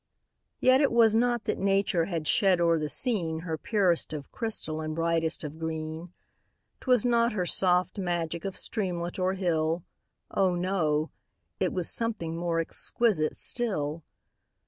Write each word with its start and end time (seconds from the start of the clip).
Yet 0.59 0.81
it 0.81 0.91
was 0.91 1.13
not 1.13 1.43
that 1.43 1.59
nature 1.59 2.05
had 2.05 2.27
shed 2.27 2.59
o'er 2.59 2.79
the 2.79 2.89
scene 2.89 3.41
Her 3.41 3.55
purest 3.55 4.13
of 4.13 4.31
crystal 4.31 4.81
and 4.81 4.95
brightest 4.95 5.43
of 5.43 5.59
green; 5.59 6.11
'Twas 6.79 7.05
not 7.05 7.33
her 7.33 7.45
soft 7.45 7.99
magic 7.99 8.43
of 8.43 8.57
streamlet 8.57 9.19
or 9.19 9.33
hill, 9.33 9.83
Oh! 10.31 10.55
no, 10.55 11.11
it 11.59 11.71
was 11.71 11.87
something 11.87 12.35
more 12.35 12.59
exquisite 12.59 13.35
still. 13.35 14.03